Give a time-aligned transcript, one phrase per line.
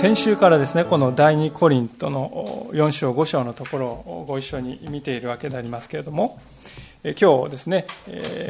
[0.00, 6.40] 先週からですねこの第2コリントの4章5章のところをご一緒に見ているわけでありますけれども
[7.04, 7.86] 今日ですね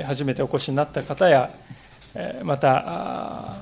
[0.06, 1.50] 初めてお越しになった方や
[2.44, 3.56] また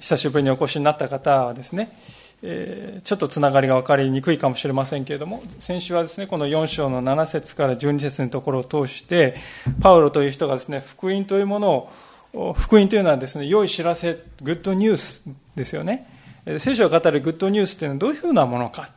[0.00, 1.96] 久しぶりにお越しになった方はですね
[2.42, 9.34] ちょっとつながりが分かりにくいかもしれませんけれども先週はですねこの4章の7節から12節のところを通して
[9.80, 11.88] パウロという人がですね福音というもの
[12.34, 15.24] を福音というのはですね良い知らせグッドニュース
[15.56, 16.19] ですよね。
[16.58, 18.90] 聖書が語るグッドニュースというのはどういうふうなものか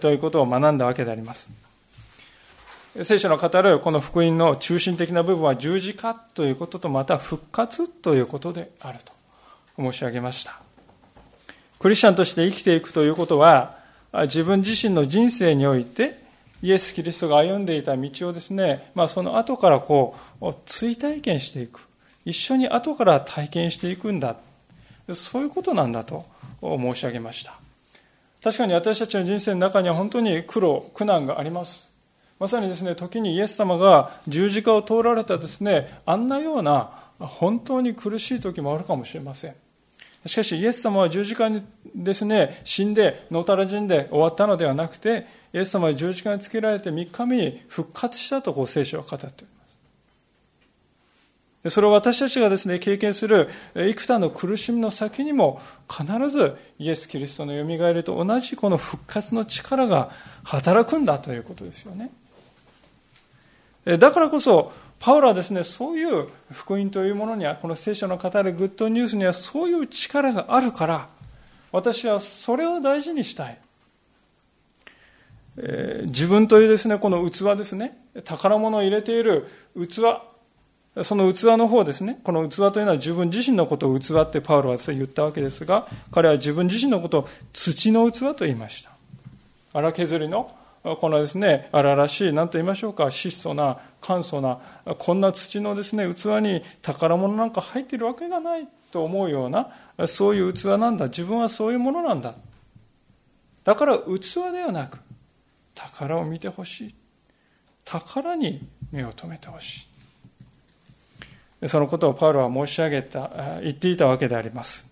[0.00, 1.50] ということを学んだわけであります。
[3.02, 9.12] 聖書の語るこの福音の中心的な部分は十字架ということとまた復活ということであると
[9.76, 10.60] 申し上げました。
[11.80, 13.78] クリスチャンとして生きていくということは
[14.22, 16.22] 自分自身の人生において
[16.62, 21.80] イエス・キリストが歩んでいた道をですね、まあ、その後からこう追体験していく
[22.24, 24.36] 一緒に後から体験していくんだ
[25.12, 26.24] そういうことなんだと
[26.60, 27.58] 申し上げました。
[28.42, 31.90] 確かに私たちの人生の中には本当に苦労苦難があります。
[32.38, 39.54] まさにですね時にイエス様が十字架を通られたですねあんなような本当に苦しい時もあるかもしれません。
[40.26, 41.62] しかしイエス様は十字架に
[41.94, 49.53] ですね死んで野たら死んで終わったのではなくてイエス様は十字架につけられて3日目に復活したとこう聖書は語っています
[51.68, 60.10] それを私たちがですね、経験する幾多の苦しみの先にも必ずイエス・キリストの蘇りと同じこの復活の力が
[60.42, 62.10] 働くんだということですよね。
[63.98, 71.08] だからこそ、パウロはですね、そういう福音というものには、この聖書の語るグッドニュースにはそういう力があるから、
[71.72, 73.58] 私はそれを大事にしたい。
[75.56, 80.00] えー、自分というですね、この器ですね、宝物を入れている器、
[81.02, 88.90] その器の方ですね、この器というのは自分自身のことを器ってパウロは言ったわけですが、彼は自分自身のことを土の器と言いました。
[89.72, 90.54] 荒削りの、
[91.00, 94.58] このですね、荒々しい、何と言いましょうか、質素な、簡素な、
[94.98, 99.70] こんな土のですね、器に宝物なんか入っているわけがないと思うような、
[100.06, 101.06] そういう器なんだ。
[101.06, 102.34] 自分はそういうものなんだ。
[103.64, 104.98] だから器ではなく、
[105.74, 106.94] 宝を見てほしい。
[107.84, 109.93] 宝に目を留めてほしい。
[111.66, 113.30] そのことをパウロは申し上げた、
[113.62, 114.86] 言っていたわけであります。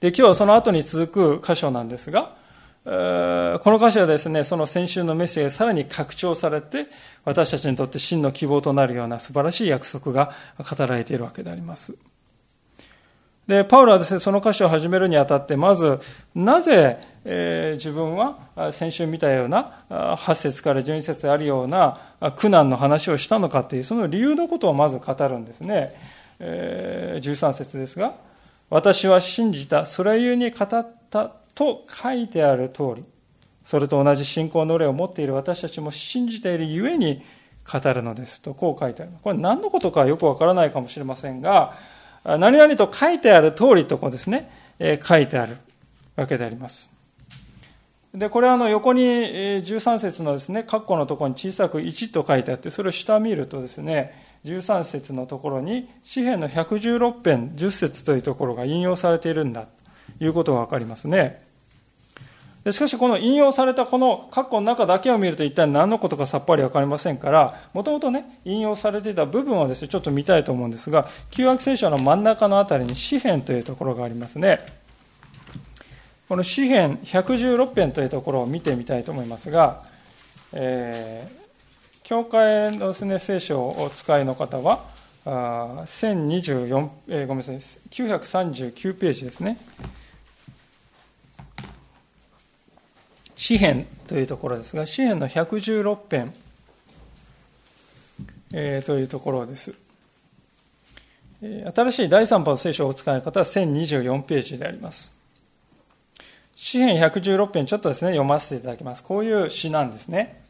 [0.00, 2.34] で、今日はその後に続く箇所なんですが、
[2.84, 6.88] この箇所はですね、その先週のメッセージがさらに拡張されて、
[7.24, 11.96] 私たちにとって真の希望となるような素晴らしい約束が語られているわけであります。
[13.52, 16.00] で、パウロはですね、その箇所を始めるにあたって、まず、
[16.34, 22.00] なぜ、えー、自分は先週見たような8節から12節あるような
[22.36, 25.94] 苦難の話をしたのかという、その理由のことをまず語るんですね。
[26.40, 28.14] えー、13節ですが、
[28.70, 30.68] 私は信じた、それゆえに語っ
[31.10, 33.04] たと書いてある通り、
[33.66, 37.22] それと同じ信仰の霊を持っている私たちも信じているゆえに
[37.70, 39.12] 語るのですと、こう書いてある。
[39.22, 41.76] これ何のことかよくわからないかもしれませんが、
[42.24, 45.56] 何々と書いてある通りとこうですね、え書いてある
[46.16, 46.88] わけであります。
[48.14, 54.12] で、これはあの横に13節のですね、括弧のところに小さく1と書いてあって、それを下見るとですね、
[54.44, 59.66] 13節のところに、詩篇の116編10節というところが引用されているんだ
[60.18, 61.42] ということがわかりますね。
[62.70, 74.64] しかしこの引用されたこの括弧の中だけを見ると一体何のことかさっぱりわかりませんから、もともとね、引用されていた部分をですね、ちょっと見たいと思うんですが、旧約聖書の真ん中のあたりに詩篇というところがありますね。
[76.28, 79.82] この詩篇116編というところを見てみたいと思いますが、
[80.52, 84.84] えー、教会のですね、聖書をお使いの方は、
[85.24, 89.58] あ1024、えー、ごめんなさい、939ページですね。
[93.42, 96.32] 詩篇というところですが、詩篇の116編、
[98.52, 99.74] えー、というところです。
[101.74, 105.12] 新しい第3波の聖書をお使いの方は1024ページであります。
[106.54, 109.02] 詩篇116編ちょっとですね、読ませていただきます。
[109.02, 110.40] こういう詩なんですね。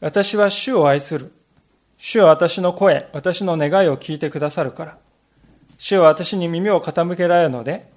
[0.00, 1.30] 私は主を愛する。
[1.96, 4.98] 主は私の声、私の願いを聞いてくださるから。
[5.78, 7.88] 主は私に耳を傾けられるので、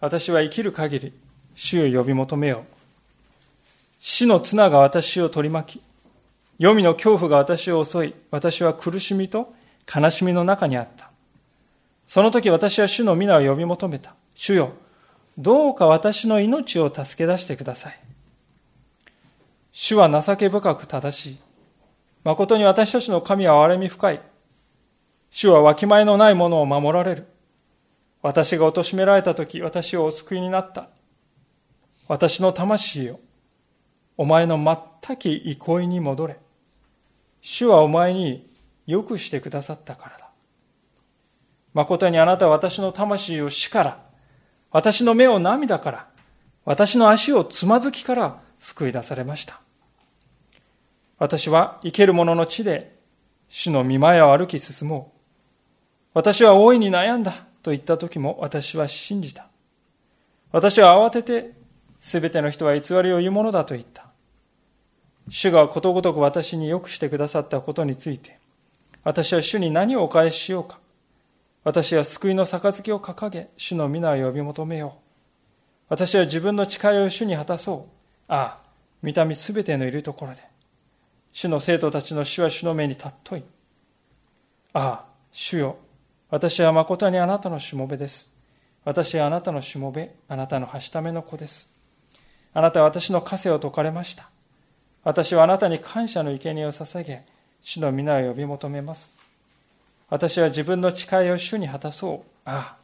[0.00, 1.25] 私は生きる限り、
[1.56, 2.76] 主を呼び求めよう。
[3.98, 5.82] 死の綱が私を取り巻き、
[6.58, 9.52] 黄泉の恐怖が私を襲い、私は苦しみと
[9.92, 11.10] 悲しみの中にあった。
[12.06, 14.14] その時私は主の皆を呼び求めた。
[14.34, 14.72] 主よ、
[15.36, 17.98] どうか私の命を助け出してください。
[19.72, 21.38] 主は情け深く正しい。
[22.22, 24.20] 誠に私たちの神は憐れみ深い。
[25.30, 27.26] 主はわきまえのないものを守られる。
[28.22, 30.88] 私が貶められた時、私をお救いになった。
[32.08, 33.20] 私の魂よ。
[34.16, 36.38] お前の全き憩いに戻れ。
[37.40, 38.48] 主はお前に
[38.86, 40.30] よくしてくださったからだ。
[41.74, 44.04] 誠にあなたは私の魂を死から、
[44.70, 46.08] 私の目を涙から、
[46.64, 49.60] 私の足をつまずきから救い出されました。
[51.18, 52.96] 私は生ける者の地で
[53.48, 55.16] 主の見前を歩き進もう。
[56.14, 57.32] 私は大いに悩んだ
[57.62, 59.48] と言った時も私は信じた。
[60.52, 61.52] 私は慌てて
[62.06, 64.06] すべての人は偽りを言うものだと言った。
[65.28, 68.38] 主がことごとく私に良くしてくださったことについて、
[69.02, 70.78] 私は主に何をお返ししようか。
[71.64, 75.00] 私は救いの杯を掲げ、主の皆を呼び求めよう。
[75.88, 77.92] 私は自分の誓いを主に果たそう。
[78.28, 78.58] ああ、
[79.02, 80.42] 見た目すべてのいるところで。
[81.32, 83.42] 主の生徒たちの主は主の目に尊い。
[84.74, 85.76] ああ、主よ、
[86.30, 88.32] 私は誠にあなたのしもべです。
[88.84, 91.74] 私はあなたのしもべ、あなたのはしための子です。
[92.56, 94.30] あなたは私の枷を解かれました。
[95.04, 97.26] 私はあなたに感謝の生贄を捧げ、
[97.60, 99.14] 主の皆を呼び求めます。
[100.08, 102.30] 私は自分の誓いを主に果たそう。
[102.46, 102.76] ああ、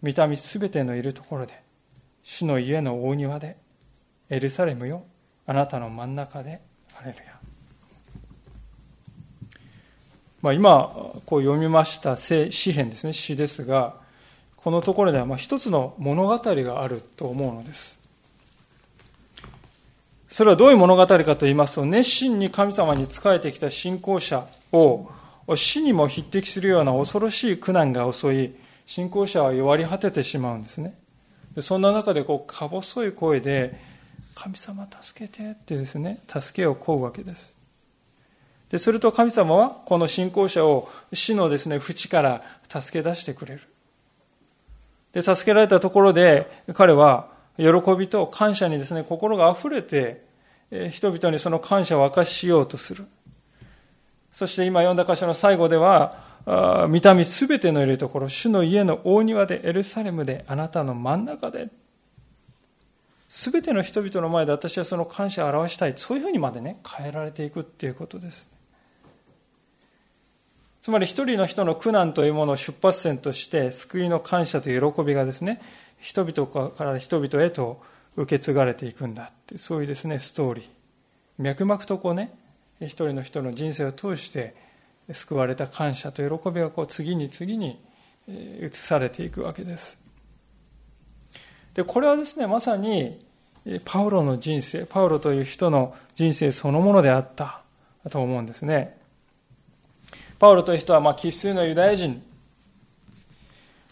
[0.00, 1.60] 見た目すべてのいるところで、
[2.22, 3.56] 主の家の大庭で、
[4.28, 5.02] エルサレムよ、
[5.44, 6.60] あなたの真ん中で、
[6.94, 7.40] ハレルヤ。
[10.40, 10.88] まあ、今、
[11.26, 13.96] こう読みました詩篇ですね、詩ですが、
[14.54, 17.99] このところではまあ一つの物語があると思うのです。
[20.30, 25.10] それはどういう物語かと言いますと、熱心に神様に仕えてきた信仰者を
[25.56, 28.54] 死にも匹敵するような恐ろしい苦難が襲い、
[28.86, 30.94] 信仰者は弱り果ててしまうんですね。
[31.54, 33.74] でそんな中でこうか細い声で、
[34.36, 37.56] 神様助けてってですね、助けを請うわけです。
[38.70, 43.62] で、すると神様はこの信仰者を死のですね、淵から助け出してくれる。
[45.12, 50.24] で、助けられたところで彼は喜びと感謝にですね、心が溢れて、
[50.90, 53.04] 人々にその感謝を明かししようとする。
[54.32, 56.16] そして今読んだ箇所の最後では、
[56.88, 61.68] 見た目すべてのいるところ、主の家の大庭でエルサレムであなたの真ん中で、
[63.28, 65.94] すべての人々の前で私はその感謝を表したい。
[65.96, 68.50] そういうふうにまでね、変えられていくっていうことです。
[70.82, 75.60] つまり一人の人の苦難というものを出発点として救いの感謝と喜びがですね
[76.00, 77.80] 人々から人々へと
[78.16, 80.64] 受け継がれていくんだってそういうですねストーリー。
[81.38, 82.32] 脈々とこうね
[82.80, 84.54] 一人の人の人生を通して
[85.12, 87.80] 救われた感謝と喜びがこう次に次に
[88.28, 90.00] 移されていくわけです。
[91.74, 93.18] でこれはですねまさに
[93.84, 97.62] パウロの人生パウロという人の人生そのものであった
[98.10, 98.98] と思うんですね。
[100.38, 102.22] パウロという人はまあ生粋のユダヤ人。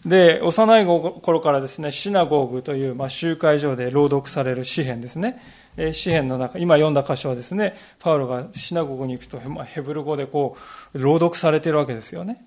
[0.05, 5.41] で、幼い頃からですね、シナゴーグという、まあ、集会場で朗読される詩篇ですね。
[5.77, 10.55] え詩篇の中、今読んだ箇所はですね、パウロがシナゴーグに行くと、まあ、ヘブル語でこ
[10.93, 12.43] う、朗読されてるわけですよね。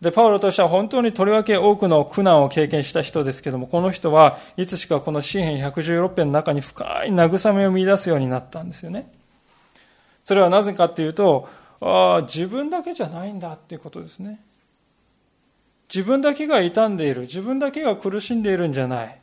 [0.00, 9.10] で、パウロとしては本当にとりわけ多くの苦難を経験した人ですけども、この人はいつしかこの詩篇116編の中に深い慰めを見出すようになったんですよね。
[10.22, 11.48] それはなぜかっていうと、
[11.80, 14.40] ああ、自分だけじゃないんだっていうことですね。
[15.92, 19.20] 自分だけが傷んでいる、自分だけが苦しんでいるんじゃない。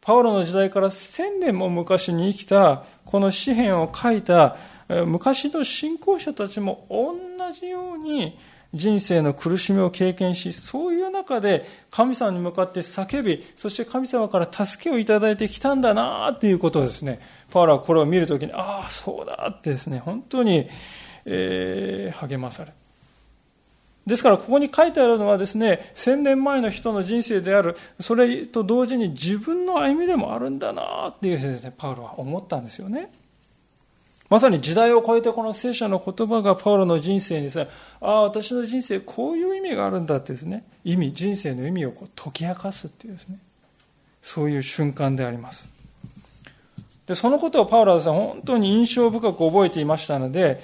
[0.00, 4.56] パウロの時代から千年も昔に生きた、この詩篇を書いた
[4.88, 7.16] 昔の信仰者たちも同
[7.52, 8.38] じように
[8.72, 17.18] 人生の苦しみを経験し、そういう中で神様に向かって叫び、そして神様から助けをいただいてきたんだなということをですね、
[17.50, 20.68] パウロはこれを見るときに、ああ、そうだってですね、本当に、
[21.24, 22.72] えー、励まされ
[24.06, 33.10] ですから、ここに書いてあるのはですね、千年前の人の人生である、それと同時に自分の歩みでもあるんだなっていうですね、パウロは思ったんですよね。
[34.28, 37.68] まさに時代を超えてこの聖書の言葉がパウロの人生にですね、
[38.00, 43.38] ああ、私の人生こういう意味があるんだってですね、意味、人生の意味をこう解き明かすっていうですね、
[44.22, 45.68] そういう瞬間であります。
[47.06, 50.60] で、そのことをパウロはですね、本当に印象深く覚えていましたので、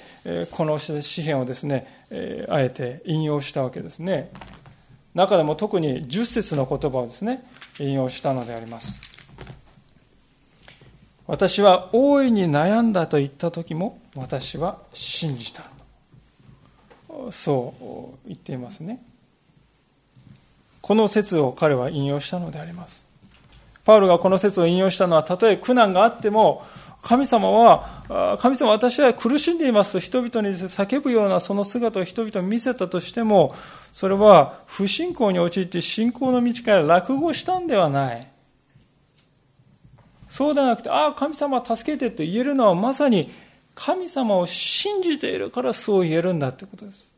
[0.51, 4.31] この詩篇をですね、えあえて引用したわけですね。
[5.15, 7.43] 中でも特に10節の言葉をですね、
[7.79, 9.01] 引用したのであります。
[11.25, 15.63] 私は大いに悩んだと言った時も私は信じた。
[17.31, 17.73] そ
[18.25, 19.01] う言っていますね。
[20.81, 23.07] この説を彼は引用したのであります。
[23.85, 26.63] パウロがこの説を引用したのは、たとえ苦難があっても、
[27.03, 33.53] 神様は、神様私は苦しんでいますと人々に叫ぶようなその姿を人々に見せたとしても、
[33.91, 38.27] それは不信仰に陥って信仰の道から落語したんではない。
[40.29, 43.29] そうではなくて、ああ、神様助けてって言えるのはまさに
[43.75, 47.11] 神様を信じているからそう言えるんだってことです。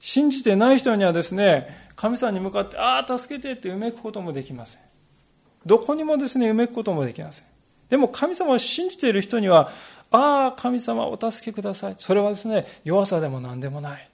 [0.00, 4.82] 信じてない人にはですね、神様に向かって、ああ、助けてってうめくこともできません。
[5.64, 7.55] どこにもですね、うめくこともできません。
[7.88, 9.70] でも神様を信じている人には、
[10.10, 11.96] ああ、神様お助けください。
[11.98, 14.08] それはですね、弱さでも何でもない。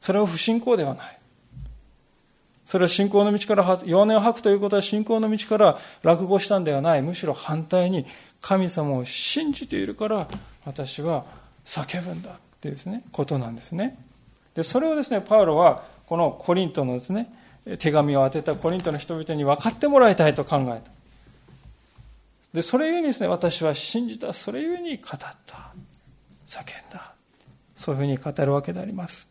[0.00, 1.18] それは不信仰ではない。
[2.66, 7.02] それは信仰の道から、弱音を吐くということは信仰の道から落語したんではない。
[7.02, 8.06] むしろ反対に
[8.40, 10.28] 神様を信じているから
[10.64, 11.24] 私は
[11.64, 13.98] 叫ぶんだっていうですね、ことなんですね。
[14.54, 17.32] で、それをですね、パウロはこのコリントのですね、
[17.78, 20.93] 手紙を当てたコリントの人々に分かってもらいたいと考えた。
[22.54, 25.74] で、それゆえにですね、私は信じた、それゆえに語った、
[26.46, 27.12] 叫んだ。
[27.74, 29.28] そういうふうに語るわけであります。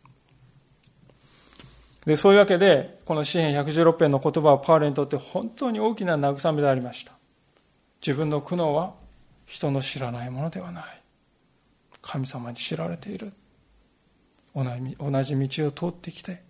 [2.04, 7.12] で、そういうわけで、この詩篇116編の言葉はパウロにとって本当に大きな慰めでありました。
[8.06, 8.92] 自分の苦悩は
[9.46, 11.00] 人の知らないものではない。
[12.02, 13.32] 神様に知られている。
[14.54, 14.64] 同
[15.22, 16.42] じ道を通ってきて、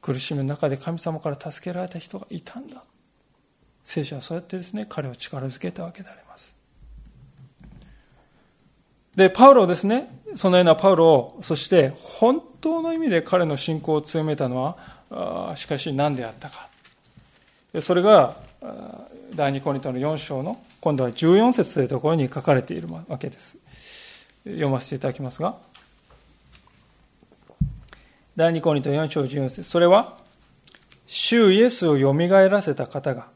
[0.00, 2.82] 苦しみの中で神様から助けられた人がいたんだ。
[3.84, 6.54] 聖書はそうやってですね、彼を力づけたわけであります。
[9.14, 14.76] で、パウロですね、そのようなパウロを、そして本当の意味で彼の信仰を強めたの
[15.10, 16.68] は、しかし何であったか。
[17.80, 18.36] それが、
[19.34, 23.58] 第二コリントの4章の、今度は14節というところに書かれているわけです。
[24.44, 25.56] 読ませていただきますが、
[28.34, 30.16] 第二コリント4章14節それは、
[31.06, 33.26] 主イエスをよみがえらせた方が、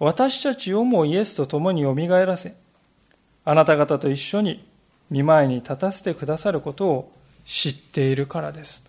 [0.00, 2.54] 私たちをもイエスと共によみがえらせ、
[3.44, 4.64] あなた方と一緒に
[5.10, 7.12] 見舞いに立たせてくださることを
[7.44, 8.88] 知っているからです。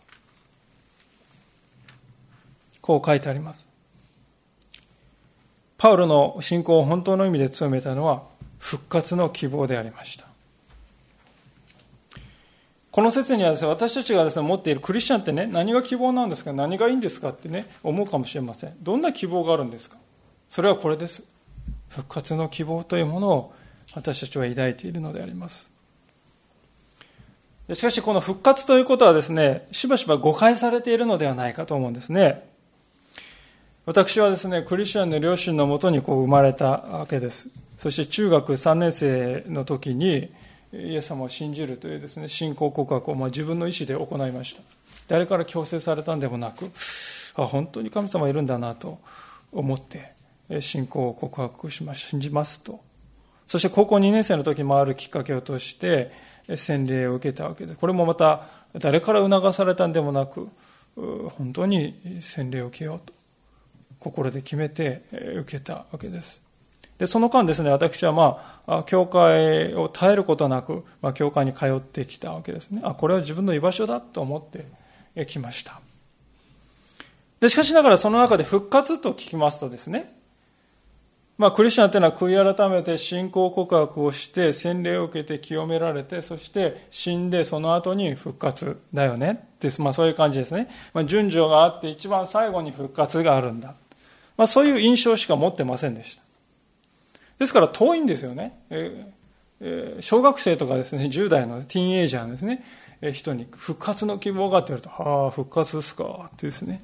[2.81, 3.67] こう書いてあります。
[5.77, 8.23] パウロの信仰を本当の意味で強めたのは
[8.57, 10.25] 復活の希望でありました。
[12.91, 18.75] この説にはですね、私たちがですね、持っているクリスチャンってね、何が希望なんですか何がいいんですかってね、思うかもしれません。
[18.81, 19.97] どんな希望があるんですか
[20.51, 21.31] それはこれです。
[21.87, 23.53] 復活の希望というものを
[23.95, 25.71] 私たちは抱いているのであります。
[27.73, 32.43] しかしこの復活ということはですね、しばしば誤解されているのではないかと思うんですね。
[33.85, 37.47] 私はですね、クリスチャンの両親のもとにこう生まれたわけです。
[37.77, 40.33] そして中学3年生の時に、
[40.73, 44.61] イエス様を信じるというですね、信仰告白をま自分の意思で行いました。
[45.07, 46.71] 誰から強制されたんでもなく、
[47.37, 48.99] あ、本当に神様いるんだなと
[49.53, 50.19] 思って、
[50.59, 52.81] 信仰を告白します、信じますと。
[53.45, 56.11] そして高校2年生の時もあるきっかけを通して
[56.55, 57.75] 洗礼を受けたわけで。
[57.75, 58.43] これもまた
[58.73, 60.49] 誰から促されたんでもなく、
[60.95, 63.13] 本当に洗礼を受けようと
[63.99, 65.03] 心で決めて
[65.37, 66.41] 受けたわけです。
[66.97, 72.81] で、その間ですね、私はまあ、教会を耐えることなく、まあ、教会に通ってきたわけですね。
[72.83, 75.81] あ、これは自分の居場所だと思ってきました。
[77.39, 80.13] で、しかしながらその中で復活と聞きますとですね、
[81.37, 89.47] まあ、クリスチャンというのは悔い改めて信仰告白をして洗礼を受けて清められてそして死んでその後に復活だよね。
[89.59, 93.75] です、まあ、そういう感じですね、まあ、順序があって一番最後に復活があるんだ、
[94.37, 96.21] まあ、そういう印象しか持ってませんでした。
[97.39, 102.63] ですから遠いんですよね、えー、小学生とかですね10代のティーンエイジャーのですね
[103.13, 106.83] 人に復活の希望がって言われると、はあ、復活ですかってですね、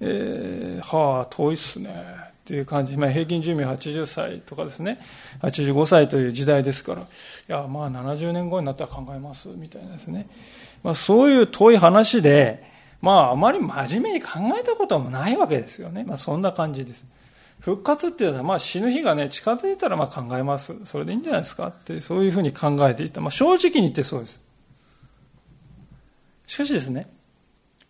[0.00, 2.31] えー、はあ、遠いっすね。
[2.42, 4.98] っていう感じ、まあ、平均寿命80歳とかですね、
[5.42, 7.04] 85歳という時代ですから、い
[7.46, 10.28] や、まあ70年後になったら考えますみたいなですね、
[10.82, 12.64] まあ、そういう遠い話で、
[13.00, 14.30] まあ、あまり真面目に考
[14.60, 17.04] えたこともないわけですよね、まあ、そんな感じです。
[17.60, 20.74] 復活っていうのは、まあ、死ぬ日がね、近づいたらまあ考えます。
[20.84, 23.20] それでいいんじゃないですかって、そういうふうに考えていた。
[23.20, 24.42] まあ、正直に言ってそうです。
[26.48, 27.08] しかしですね、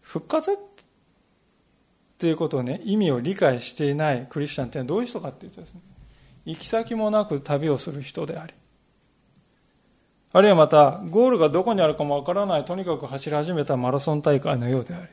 [0.02, 0.52] 復活
[2.23, 5.81] ということをね、意味を理解していないクリスチャンってのはどういう人かっていうとですね、
[6.45, 8.55] 行き先もなく旅をする人であり、
[10.33, 15.09] あるいはまた、ゴールがどこにあるかもわからない、とにかく走り始めたマラソン大会のようであり、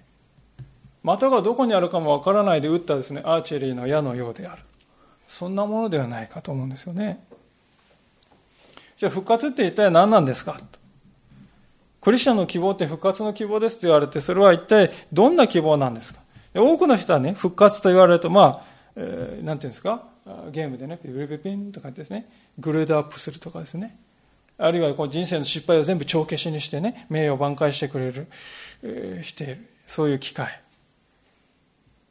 [1.03, 4.61] 的がどこにあるかもわからないで撃ったですね、アーチェリーの矢のようである。
[5.27, 7.23] そんなものではないかと思うんですよね。
[8.97, 10.59] じゃあ復活って一体何なんですか？
[12.01, 16.18] クリスチャンの希望って復活の希望ですと言われて、それは一体どんな希望なんですか？
[16.53, 18.63] 多くの人はね、復活と言われると、まあ、
[18.95, 20.03] えー、なんていうんですか、
[20.51, 23.97] ゲームでね、ピピピピンとかですね、グレードアップするとかですね、
[24.57, 28.27] あるいはこう人生の失敗を全部帳消しにしてね、名誉を挽回してくれる、
[28.83, 30.61] えー、している、そういう機会。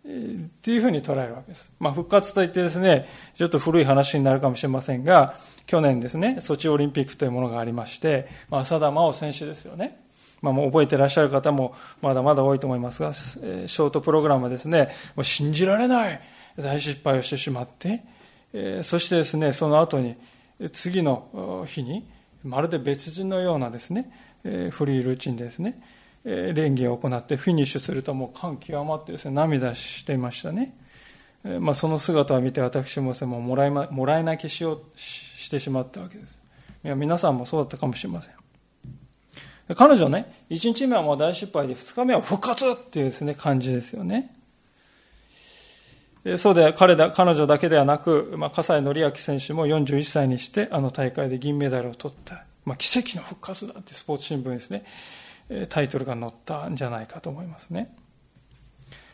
[0.04, 1.70] えーっていうふうに捉えるわけです。
[1.78, 9.98] まあ、復活といってですね、ちょっと古い話になるかもしれませんが、去年ですね、ソチオリンピックというものがありまして、まあ、浅田真央選手ですよね。
[10.40, 16.20] まあ、もう覚えてらっしゃる方もまだまだ多いと思いますが、ショートプログラムですね、もう信じられない
[16.56, 18.02] 大失敗をしてしまって、
[18.82, 20.16] そしてですね、その後に、
[20.72, 22.06] 次の日に、
[22.44, 24.10] まるで別人のようなですね、
[24.70, 25.80] フリールーチンですね、
[26.24, 30.74] 連議を行ってフィニッシュするともう感極まってですね、涙していましたね。
[31.60, 36.40] まあ、その姿を見て私もももらい、ま、もらい泣きしようしてしまったわけです。
[36.84, 38.47] いや皆さんもそうだったかもしれません。
[39.74, 44.34] 彼女ね、1日目はもう大失敗で、2日目は復活っていうですね、感じですよね。
[46.36, 52.44] そうで、彼だ、彼女だけではなく、まあ、笠井紀明選手も41歳にして、あの大会で銀メダルを取った。
[52.64, 54.84] まあ、奇跡の復活だってスポーツ新聞ですね。
[55.68, 57.94] タイトルが載ったんじゃないかと思いますね。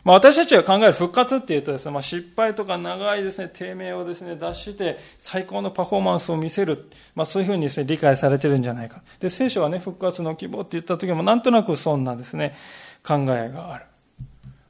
[0.05, 6.91] まあ、私たちが考える復活っていうとですね、まあ、失敗とか長いですね、低迷をですね、脱して最高のパフォーマンスを見せる。
[7.15, 9.03] まあ、そういうふうにですね、理解されてるんじゃないか。
[9.19, 12.55] で、聖書はね、復活の希望って言った時もなんとなくそんなですね、
[13.03, 13.87] 考えがある。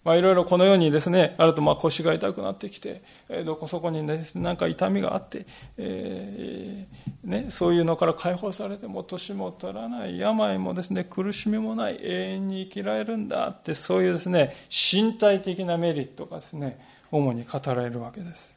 [0.05, 5.47] まあ、いろいろこのようにですね、あるとまあ腰が痛くなってきて、えー、どこそこにね、なんか痛みがあって、
[5.79, 16.79] えー、ね、そういうのから解放されても年も取らない、病もですね、苦しみもない、永遠に生きられるんだって、そういうですね、身体的なメリットがですね、
[17.11, 18.55] 主に語られるわけです。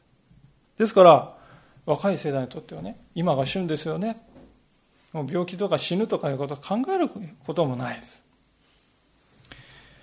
[0.76, 1.34] ですから、
[1.86, 4.20] 若い世代にとってはね、今が旬ですよね。
[5.14, 7.08] もう病気とか死ぬとかいうことを考える
[7.46, 8.22] こともないです。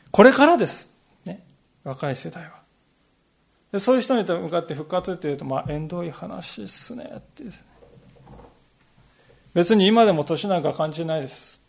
[0.10, 0.95] これからです。
[1.86, 2.52] 若い世代は。
[3.71, 7.65] でそういう人に向かって復活っていうと、まあ、縁遠い話っすねってですね。
[9.54, 11.62] 別に今でも年なんか感じないです。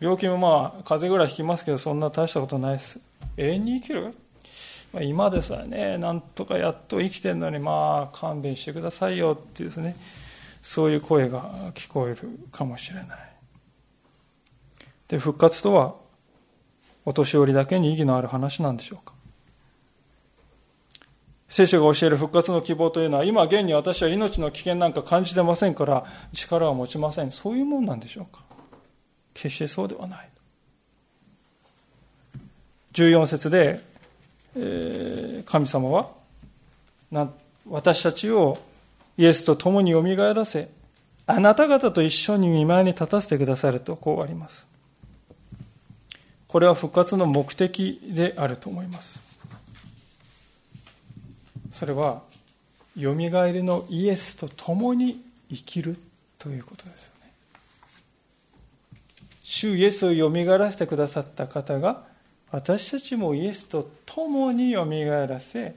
[0.00, 3.00] 病気もまあ、風邪ぐらいひきますけど、そんな大したことないです。
[3.36, 4.14] 永遠に生きる、
[4.92, 9.96] まあ、今でさえね、なんとかやっと生きてるのに、まあ、勘弁してくださいよっていうですね、
[10.62, 12.18] そういう声が聞こえる
[12.50, 13.18] かもしれない。
[15.08, 15.94] で、復活とは、
[17.04, 19.14] お年寄りだけに意義のある話なんでしょうか。
[21.48, 27.30] 聖書が教える復活の希望というのは、今現に私は命の危険なんか感じてませんから、力を持ちません。
[27.30, 28.42] そういうもんなんでしょうか
[29.32, 30.28] 決してそうではない。
[32.92, 33.80] 14節で、
[34.56, 36.10] えー、神様は、
[37.66, 38.58] 私たちを
[39.16, 40.68] イエスと共によみがえらせ、
[41.26, 44.66] あなた方と一緒に見舞いに立たせてくださるとこうあります。
[46.46, 49.27] これは復活の目的であると思います。
[51.70, 52.22] それは
[52.96, 55.96] よみがえりのイエスと共に生きる
[56.38, 57.32] ということですよね。
[59.42, 62.02] 主イエスをよみがえらせてくださった方が
[62.50, 65.74] 私たちもイエスと共によみがえらせ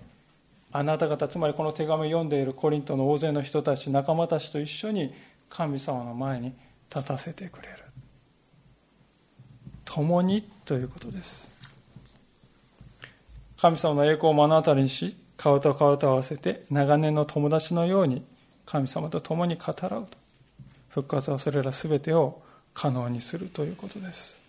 [0.72, 5.14] あなた方つまりこの手紙を読んでいるコリントの大勢の人たち仲間たちと一緒に
[5.50, 6.54] 神様の前に
[6.94, 7.76] 立たせてくれる。
[9.84, 11.52] 共にということです。
[13.58, 18.24] 神様の栄光を目の当たりにし顔と顔と合わせて長年の友達のように
[18.68, 20.18] 神様と共に語らうと。
[20.90, 22.44] 復活はそれら全てを
[22.76, 24.40] 可能にするということです。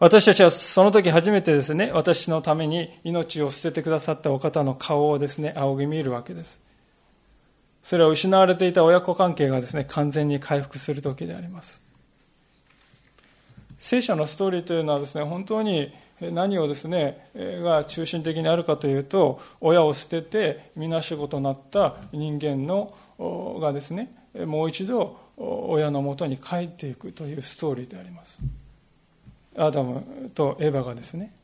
[0.00, 6.58] 私たちはその時初めてですね私のために命を捨ててくださったお方の顔をですね仰ぎ見るわけです。
[7.84, 11.80] それは失われていた親子関係がですね完全に回復する時であります。
[13.78, 22.94] 聖書のストーリーというのはですね本当に何をですねが中心的にあるかというと親を捨ててみなしごとなった人間の
[23.60, 28.40] がですねもう一度親のもとに帰っていくというストーリーであります。
[29.56, 31.34] アダムとエヴァがですね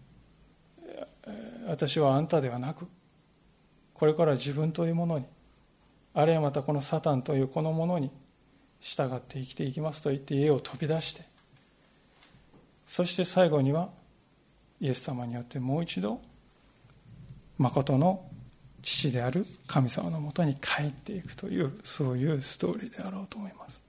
[1.67, 2.87] 私はあんたではなく
[3.95, 5.25] これから自分というものに
[6.15, 8.11] あるいはまたこのサタンというこのものに
[8.81, 11.23] 従って生きていきますと言って家を飛び出して
[12.87, 13.91] そして最後には
[14.81, 16.21] イエス様によってもう一度
[17.59, 18.25] 誠の
[18.83, 23.83] 父である神様のもとに帰っていくというそういうストーリーであろうと思います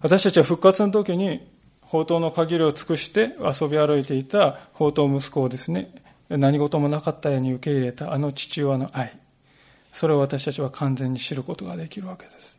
[0.00, 1.54] 私たちは復活の時に
[1.94, 5.94] 宝刀の限りを尽くして遊び歩いていた宝刀息子をですね、
[6.28, 9.16] 何事もなかったように受け入れたあの父親の愛。
[9.92, 12.58] それを私たちは完全に知ることができるわけです。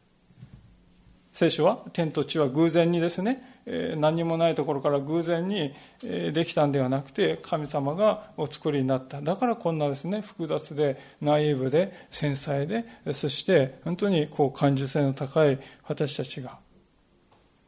[1.33, 9.21] 聖書は天と地は偶然にですね、何もないところから偶然にできたんではなくて神様がお作りになった。
[9.21, 16.59] だからこんなですね複雑でナイーブで繊細でそして本当にこう感受性の高い私たちが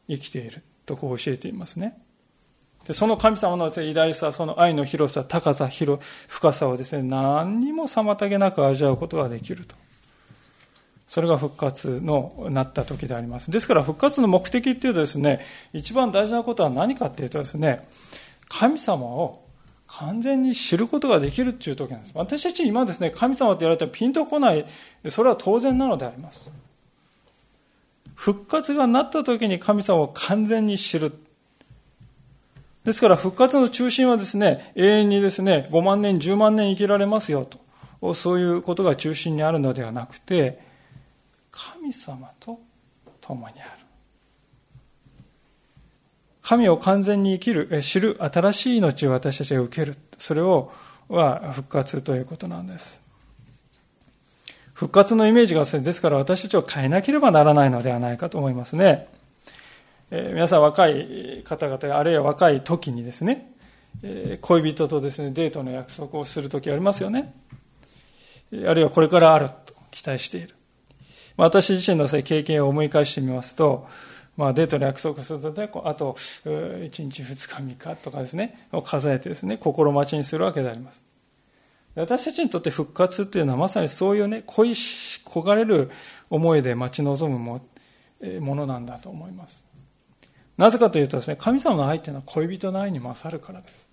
[0.08, 0.62] 生きている。
[0.88, 2.00] とこう教えていますね。
[2.88, 9.76] でその神様の偉大さその愛の広さ高さ広深さをですね何にも妨げなく味わうことができると。
[11.08, 13.50] それが復活のなった時であります。
[13.50, 15.42] ですから復活の目的っていうとですね、
[15.74, 17.88] 一番大事なことは何かっていうとですね、
[18.50, 19.42] 神様を
[19.88, 22.12] 完全に知ることができるっていう時なんです。
[22.14, 24.66] 私たち今ですね、神様って言われたらピンとこない、
[25.10, 26.52] それは当然なのであります。
[28.14, 31.14] 復活がなった時に神様を完全に知る。
[32.84, 37.48] ですから復活の中心はですね、永遠にですね、5万年、10万年生きられますよ
[38.02, 38.14] と。
[38.14, 40.67] そういうことが中心にあるのではなくて、
[41.58, 42.60] 神様と
[43.20, 43.72] 共にある。
[46.44, 49.96] 神を完全に生きる、知る新しい命を私たちが受ける。
[50.20, 50.72] それを
[51.10, 53.02] は復活ということなんです。
[54.74, 59.08] 復活のイメージがですね、ですから私たちを変えなければならないのではないかと思いますね。
[60.12, 63.52] えー、皆さん若い方々、あるいは若い時にですね、
[64.04, 67.34] えー、恋人とですね、デートの約束をする時ありますよね。
[68.54, 70.57] あるいはこれからあると期待している。
[71.38, 73.88] 私自身の経験を思い返してみますと、
[74.36, 81.02] まあ、デートの約束するとね、あと1日、2日、3日とかですね、を数えてですね、心待ちにするわけであります。
[81.96, 85.90] 私たちにとって復活っていうのはまさにそういうね、恋し、焦がれる
[86.30, 87.62] 思いで待ち望むも
[88.40, 89.66] ものなんだと思います。
[90.58, 93.88] なぜかというとですね、神様の愛っていうのは恋人の愛に勝るからです。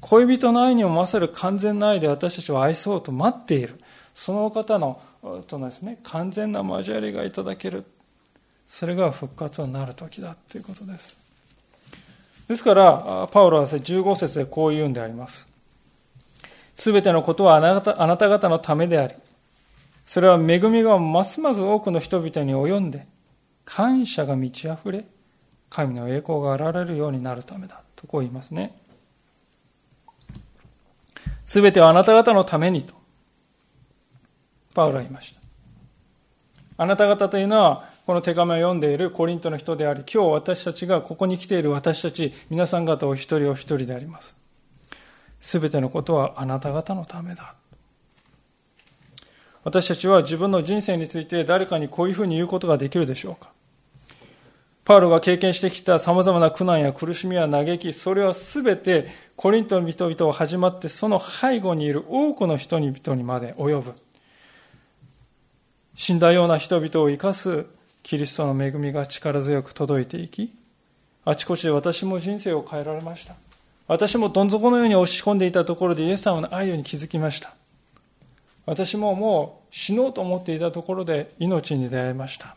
[0.00, 3.80] 恋人の愛にも勝る完全な愛で私たちを愛そうと待っている。
[4.14, 5.00] その方の
[5.46, 7.84] とですね、完全な交わりがいただける。
[8.66, 11.18] それが復活になる時だということです。
[12.48, 15.48] ですから、パウロは15節でこう言うんであります。
[16.74, 19.14] すべてのことはあなたあなた方のためであり、
[20.06, 23.06] それは恵みがますます多くの人々に及んで、
[23.64, 25.04] 感謝が満ち溢れ、
[25.70, 27.82] 神の栄光が現れるようになるためだ。
[27.96, 28.76] とこう言いますね。
[31.46, 32.94] すべてはあなた方のためにと。
[34.76, 35.40] パウロは言いました。
[36.76, 44.36] あなた方というのは、この手紙を読んでいるコリントの人であり、今日私たちがここに来ている私たち、皆さん方お一人お一人であります。
[45.40, 47.54] すべてのことはあなた方のためだ。
[49.64, 53.50] 私たちは自分の人生について誰かにこういうふうに言うことができるでしょうか
[54.84, 63.94] パウロが経験してきた様々な苦難や苦しみや嘆き、それはすべてコリントの人々を始まってその背後にいる多くの人々にまで及ぶ。
[65.96, 67.66] 死んだような人々を生かす
[68.02, 70.54] キリストの恵みが力強く届いていき、
[71.24, 73.34] あちこちで私も人生を変えられました。
[73.88, 77.54] 私もどん底のように押し込んでいたところでイエス様の愛に気づきました。
[78.66, 82.56] 私ももう死のうと思っていたところで命に出会いました。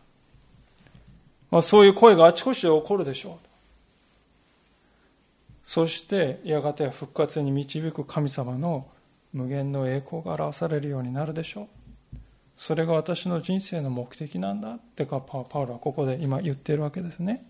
[1.49, 3.45] まあ、そういう声があちこちで起こるでしょう。
[5.63, 8.87] そしてやがて復活に導く神様の
[9.33, 11.78] 無限の栄光が表されるようになるでしょう。
[12.59, 17.45] それが私の人生の目的なんだってかパウロはここで今言っているわけですね。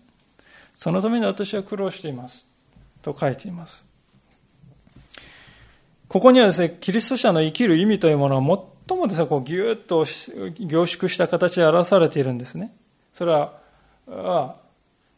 [0.76, 2.48] そのために私は苦労しています
[3.02, 3.84] と書いています。
[6.06, 10.06] ここにはですねキリスト者の生きる意味というものは最もですねこうギュッと
[10.64, 12.72] 凝縮した形で表されているんですね。
[13.12, 13.58] それは
[14.08, 14.54] あ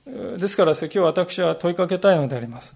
[0.06, 2.74] ですからですね今日私は問いかけたいのであります。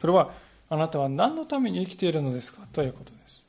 [0.00, 0.30] それは
[0.70, 3.45] あなたは何のために生きているのですかということです。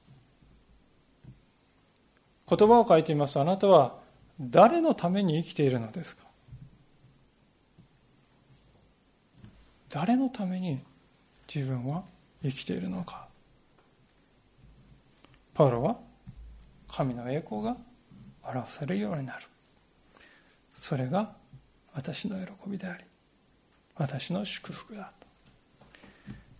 [2.49, 3.95] 言葉を書いてみますとあなたは
[4.39, 6.23] 誰のために生きているのですか？
[9.89, 10.79] 誰のために
[11.53, 12.03] 自分は
[12.43, 13.27] 生きているのか？
[15.53, 15.97] パウロは
[16.87, 17.75] 神の栄光が
[18.43, 19.45] 表されるようになる。
[20.75, 21.31] それが
[21.93, 23.03] 私の喜びであり
[23.95, 25.27] 私の祝福だと。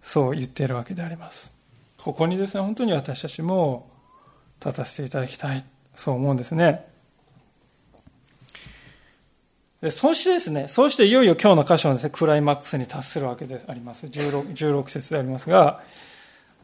[0.02, 1.54] そう言っているわけであります。
[1.98, 3.90] ここにですね本当に私たちも
[4.60, 5.64] 立たせていただきたい。
[5.98, 6.86] そう思うんですね。
[9.82, 14.06] でそしてですね、そうしていよいよ今日の箇所のですね、クライマックスに達するわけであります。
[14.06, 15.84] 16, 16節でありますが、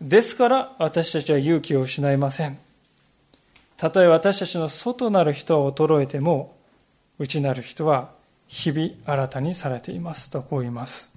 [0.02, 2.58] ですから私たちは勇気を失いません。
[3.76, 6.56] たとえ私たちの外なる人は衰えても、
[7.18, 8.12] 内なる人は
[8.48, 11.16] 日々新たにされていますとこう言います。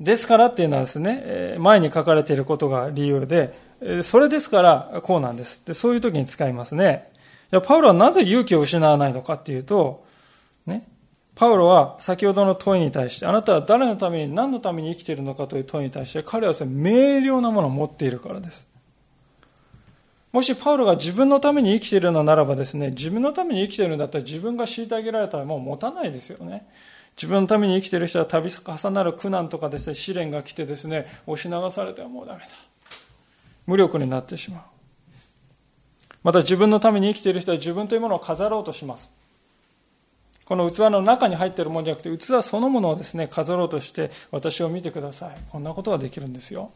[0.00, 3.71] ですからっていうのはですね、前に書かれていることが理由で、
[4.02, 5.64] それですからこうなんです。
[5.66, 7.10] でそういう時に使いますね。
[7.66, 10.04] パウロはなぜ勇気を失わないのかっていうと、
[10.66, 10.86] ね、
[11.34, 18.66] パウロは先ほどの問いに対して、あなたは誰のために何のために生きているのかという問いに対して、彼は明瞭なものを持っているからです。
[20.32, 26.66] もしパウロが自分のために生きているのならばですね、自分のために生きているんだったら自分が虐げられたらもう持たないですよね。
[27.16, 32.46] 自分のために生きている人は度重なる苦難とかですね、試練が来てですね、押し流されてはもうダメだ。
[33.66, 34.62] 無力になってしまう。
[36.22, 39.10] また自分のために生きている人は自分というものを飾ろうとします。
[40.44, 45.36] この器の中に入っているものじゃなくて、器そのものをですね、飾ろうとして、私を見てください。
[45.50, 46.70] こんなことができるんですよ。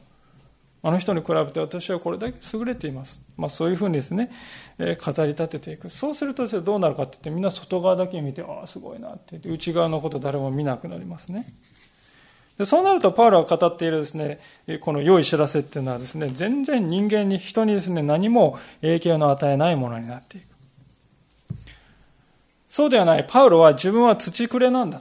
[0.83, 3.21] あの人に比べて私はこれだけ優れています。
[3.37, 4.31] まあ、そういうふうにですね、
[4.79, 5.91] えー、飾り立てていく。
[5.91, 11.47] そうするとですね、どうなるかって言って、みんな外側だけ見て、ああ、すごいなって言って、内側のこと誰も見なくなりますね。
[12.59, 14.41] でそうなると、パウロが語っているですね、
[14.81, 20.47] この良い知らせっていうのはですね、全然人間に、人にですね、何も影響の与えないものになっていく。
[22.71, 23.27] そうではない。
[23.29, 25.01] パウロは自分は土くれなんだ。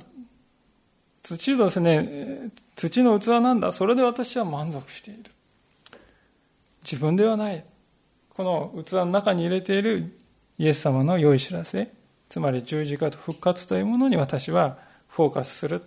[1.23, 3.71] 土ですね、土の器なんだ。
[3.71, 5.31] それで私は満足している。
[6.83, 7.63] 自分ではない。
[8.29, 10.11] この器の中に入れている
[10.57, 11.89] イエス様の良い知らせ、
[12.29, 15.81] つまり十字架と復活というものに私はフォーカスする。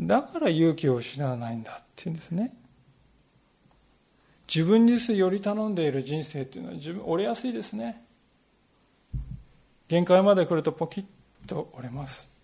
[0.00, 2.54] だから勇気を失わないんだっていうんですね。
[4.46, 8.04] 自分により頼んでいる人生っていうのは自分折れやすいですね。
[9.88, 11.04] 限界まで来るとポキッ
[11.46, 12.34] と折れます。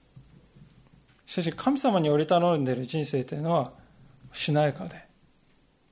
[1.30, 3.72] しかし神様に折り頼んでいる人生というのは
[4.32, 5.04] しなやかで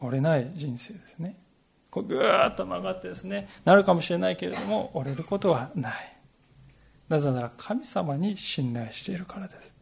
[0.00, 1.36] 折れない人生ですね
[1.90, 5.92] こうぐーっと曲がってですねなるかもしれないけれども折れることはない
[7.08, 9.72] なぜなら神様に信頼しているからです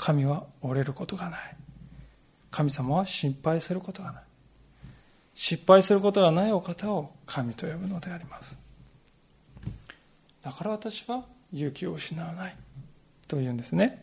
[0.00, 1.40] 神は折れることがない。
[2.50, 4.22] 神様は心配することがない。
[5.34, 8.58] 失敗することがないお方を神と呼ぶのであります。
[10.42, 12.56] だから私は勇気を失わない
[13.28, 14.02] というんですね。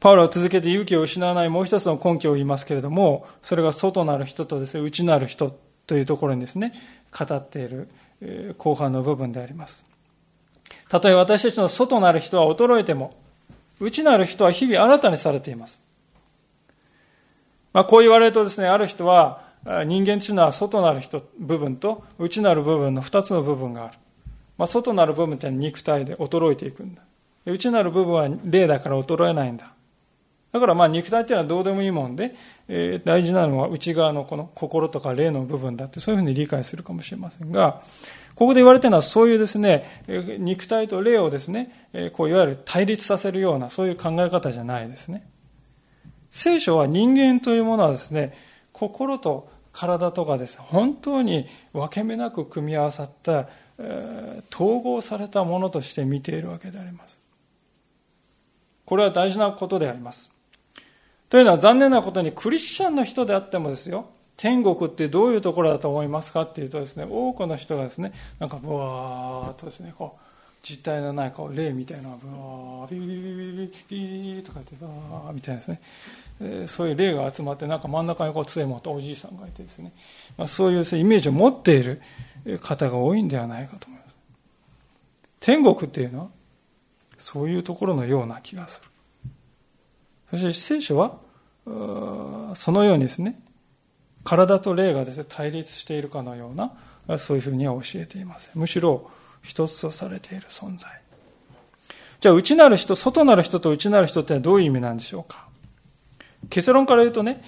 [0.00, 1.48] パウロは続けて勇気を失わない。
[1.48, 6.72] もう一つの根拠を言いますけれども、それが外なる人とですね、内なる人というところにですね、
[7.16, 7.88] 語っている
[8.58, 9.84] 後半の部分であります。
[10.88, 13.14] たとえ私たちの外なる人は衰えても、
[13.80, 15.82] 内なる人は日々新たにされています。
[17.72, 19.44] まあ、こう言われるとですね、ある人は、
[19.86, 23.98] 人間というのは外なる人、部分と内なる部分の二つの部分がある。
[24.56, 27.02] まあ、外なる部分って肉体で衰えていくんだ。
[27.44, 29.72] 内なる部分は霊だから衰えないんだ。
[30.52, 32.34] だからまあ肉体っていうのはどうでもいいもんで、
[32.66, 37.82] えー、大事なのは内側のこの心とか霊の部分だってそういうふうに理解するかもしれませんが、
[38.36, 40.02] ここで言われているのはそういうですね、
[40.38, 45.26] 肉体と霊をですね、こういわゆる対立させるようなそういう考え方じゃないですね。
[46.30, 48.36] 聖書は人間というものはですね、
[48.72, 53.48] 心と体とかですね、本当に分け目なく組み合わさった、
[54.54, 57.18] 統合されたものとして見ているわけであります。
[58.84, 60.30] これは大事なことであります。
[61.30, 70.26] というのは残念なことにクリスチャンの人であってもですよ、天国ってどういうところだと思いますかっていうとですね、多くの人がですね、なんかブワーっとですね、こう、
[70.62, 75.80] 実体のないこう霊みたいなブワービビビビビビビとかってバーみたいなですね、
[76.40, 79.92] え、そういう霊が集まってなんか真ん中にこう杖持ったおじいさんがいてですね、
[80.36, 82.02] まあ、そういう、イメージを持っている
[82.60, 84.16] 方が多いんではないかと思います。
[85.38, 86.28] 天国っていうのは
[87.16, 88.90] そういうところのような気がする。
[90.32, 91.16] そして聖書は
[92.56, 93.40] そのようにですね
[94.26, 98.50] 体と霊がですね、対立しているかのような、そういうふうには教えていません。
[98.56, 99.08] むしろ、
[99.40, 100.90] 一つとされている存在。
[102.20, 105.46] じゃあ、内なる人、外なる人と内なる人ってどういう意味なんでしょうか
[106.50, 107.40] 結論から言うとね、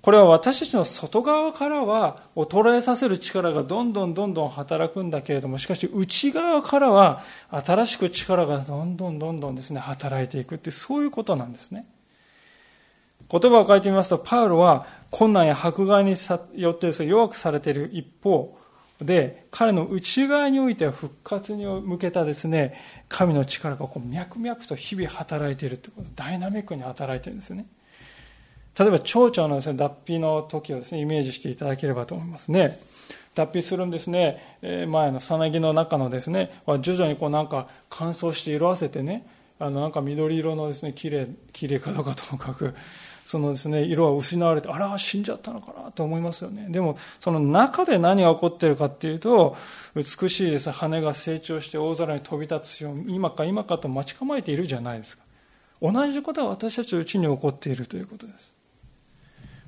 [0.00, 11.86] これは私たちの外側からは衰えさせる力がどんどんどんどん働くんだけれども、しかし内側からは新しく力がどんどんどんどんですね、働いていくってそういうことなんですね。
[13.40, 16.14] 言葉を書いてみますと、パウロは困難や迫害に
[16.54, 18.56] よって弱くされている一方
[19.00, 27.66] で、彼の内側においては復活に向けたですね、神の力がこう脈々と日々働いているということ、ダイナミックに働いているんですよね。
[28.78, 32.78] 例えば、蝶々のですね、脱皮の時をですね、イメージしていただければと思いますね。
[33.34, 39.26] 脱皮するんですね、前のさなぎの中のですね、徐々にこうなんか乾燥して色あせてね、
[39.58, 42.74] あのなんか緑色のですね、綺麗、綺麗かどうかともかく、
[43.24, 46.66] そのですね、色は失われて、あら、死んじゃったのかなと思いますよね。
[46.68, 49.56] でも、その中で何が起こっているかっていうと、
[49.94, 55.24] 美しいです羽が成長して大空に飛び立つよう、今か今かと待ち構えているじゃないですか。
[55.80, 58.53] 同じことは私たちのうちに起こっているということです。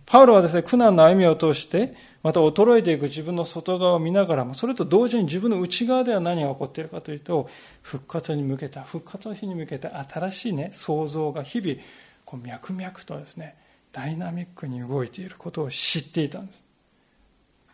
[0.06, 7.48] パウロはですね、苦難の歩みを通して、また衰えていく自分の外側を見ながらも、それと同時に自分の内側では何が起こっているかというと、
[7.82, 11.80] 復活に向けた、復活の日に向けた新しいね、創造が日々、
[12.24, 13.56] こう脈々とですね、
[13.92, 16.62] ダイナミックに動いていることを知っていたんです。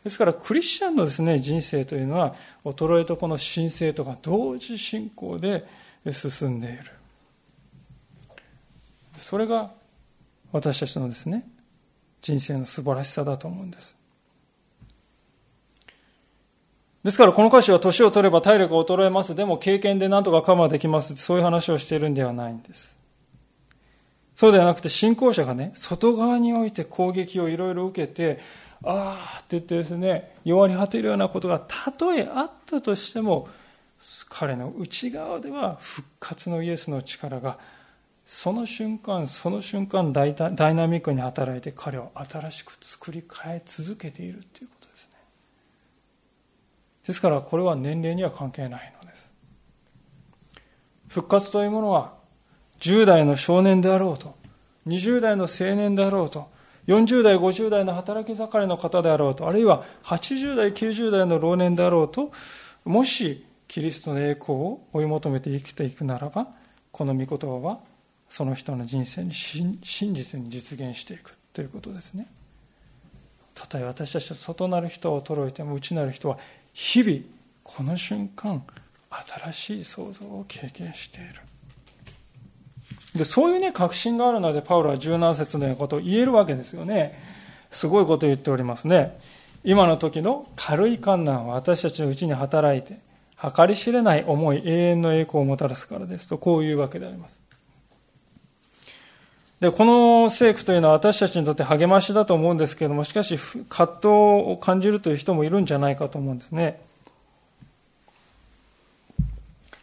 [0.04, 5.66] ですから、クリスチャンのですね、人生というのは、衰えとこの神聖とが同時進行で
[6.10, 6.78] 進んでいる。
[9.18, 9.70] それが
[10.50, 11.46] 私たちのですね、
[12.22, 13.96] 人生の素晴らしさだと思うんです。
[17.04, 19.34] ですからこの歌詞は年を取れば体力が衰えます。
[19.34, 21.16] でも経験で何とかカバーできます。
[21.16, 22.94] そういう話をしているんではないんです。
[24.36, 28.38] そうではなくて信仰者がね、外側において攻撃をいろいろ受けて、
[28.84, 33.48] ああって言ってですね、弱り果てるようなことがたとえあったとしても、
[34.28, 37.58] 彼の内側では復活のイエスの力が
[38.34, 45.18] その瞬間その瞬間ダイナミックに働いて彼を新しく作り変え続けているということですね。
[47.06, 49.32] ですからこれは年齢には関係ないのです。
[51.08, 52.14] 復活というものは
[52.80, 54.34] 10代の少年であろうと
[54.86, 56.50] 20代の青年であろうと
[56.86, 62.32] 40代50代の働き盛りの方であろうとあるいは80代90代の老年であろうと
[62.86, 66.48] もしキリストの栄光を追い求めて生きていくならば
[66.90, 67.91] この御言葉は
[68.32, 72.26] その人の人生に真実に実現していくということですね。
[73.52, 76.38] たとえ私たちは外なる人を衰えても内なる人は
[76.72, 77.18] 日々
[77.62, 78.64] この瞬間
[79.10, 81.34] 新しい創造を経験している。
[83.14, 87.18] でそういうね確信があるのでパウロは柔軟節のようなことを言えるわけですよね。
[87.70, 89.20] すごいことを言っておりますね。
[89.62, 92.98] 今の時の軽い観難は私たちのうちに働いて
[93.54, 97.41] 計り知れない思い永遠の栄光をもたらすからですとこういうわけであります。
[99.62, 106.82] で、この聖句というのは私たちにとって励ましだと思うんですけれども、しかし葛藤を感じるという人もいるんじゃないかと思うんですね。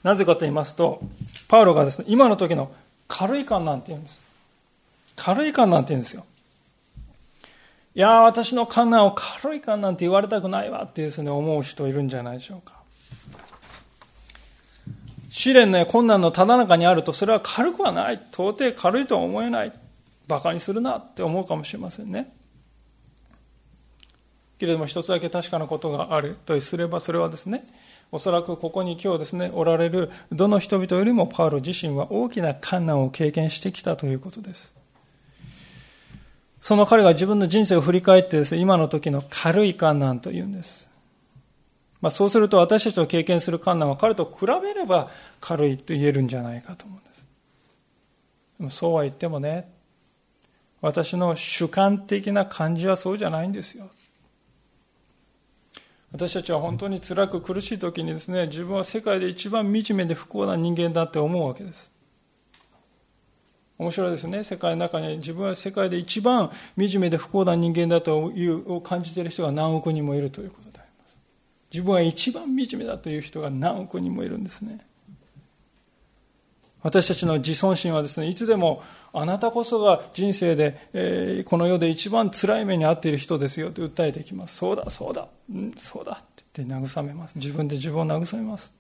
[0.04, 1.00] なぜかと言いますと、
[1.48, 2.74] パウロがですね、今の時の
[3.08, 4.20] 軽い感なんて言うんです。
[5.16, 6.26] 軽い感なんて言うんですよ。
[7.96, 12.79] いや私の観難を軽い観なんて言われたくないわってですね、思う人いるんじゃないでしょうか。
[15.30, 18.16] 試練の困難のただ中にあると、それは軽くはない。
[18.32, 19.74] 到底軽いとは思えない。
[20.28, 22.34] 馬鹿にするなって思うかもしれませんね。
[24.60, 27.64] けれども一つだけ確かなことがあるとすれば、それはですね、
[28.12, 34.76] おそらくここに今日ですね、おられるどの人々よりもパウロ自身は大きな困難を経験してきたということです。
[36.60, 40.89] その彼が自分の人生を振り返ってですね、今の時の軽い困難というんです。
[42.02, 45.10] まあ、そうすると私たちの経験する観難は彼と比べれば
[45.42, 47.26] 軽いと言えるんじゃないかと思うんです。
[48.60, 49.70] でもそうは言ってもね、
[50.82, 53.90] 私の主観的な感じはそうじゃないんですよ。
[56.12, 61.92] 私たちは本当に辛く苦しい時にですね、自分は世界で一番惨めで不幸な人間だって思うわけです。
[63.78, 64.44] 面白いですね。
[64.44, 70.69] 世界の中に自分は世界で一番惨めで不幸な人間だというを感じている人が何億人もいるということ。
[71.72, 74.86] 自分は一番惨めだという人が何億人もいるんですね。
[76.82, 84.56] 私たちの自尊心はですね、いつでもあなたこそが人生で、えー、この世で一番辛い目に遭っている人ですよと訴えてきます。
[84.56, 87.36] そうだ、そうだ、うん、そうだって言って慰めます。
[87.36, 88.74] 自分で自分を慰めます。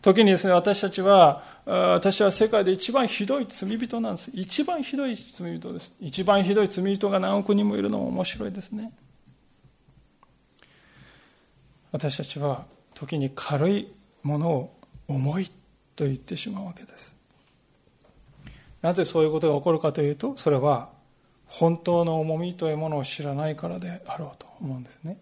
[0.00, 4.30] 時にですね、私たちは、私は世界で一番ひどい罪人なんです。
[4.32, 5.94] 一番ひどい罪人です。
[6.00, 8.92] 一番ひどい罪人が何億人もいるのも面白いですね。
[11.92, 13.88] 私たちは時に軽い
[14.22, 14.76] ものを
[15.08, 15.50] 重い
[15.96, 17.16] と言ってしまうわけです。
[18.82, 20.88] なぜそういうことが起こるかというとそれは
[21.46, 25.18] 本当の重みというものを知らないからであろうと思うんですね。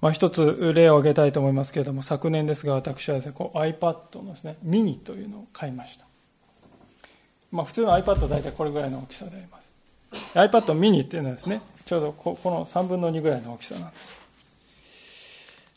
[0.00, 6.06] まあ、一つ例を挙げたいと思いますけれども昨年ですが私はです、ね、こう iPad のです、ね、ミニというのを買いました、
[7.50, 9.68] まあ、普通の iPad は大体これぐらいの大きさであります。
[10.34, 14.17] iPad ミニっていうのはですねちょうどここの3分の2ぐらいの大きさなんです。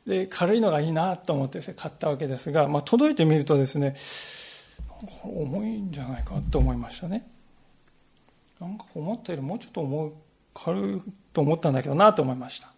[0.06, 3.96] で軽いのがいいなと思って買ったわけですが、まあ、届いてみるとですね
[5.24, 7.28] 重いんじゃないかと思いましたね。
[8.60, 10.12] なんか思ったよりもうちょっと重い
[10.54, 11.02] 軽い
[11.34, 12.72] と思ったんだけどなと思いました。